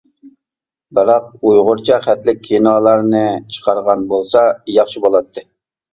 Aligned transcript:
بىراق 0.99 1.27
ئۇيغۇرچە 1.49 1.99
خەتلىك 2.05 2.41
كىنولارنى 2.47 3.23
چىقارغان 3.57 4.09
بولسا 4.15 4.43
ياخشى 4.79 5.05
بولاتتى. 5.05 5.51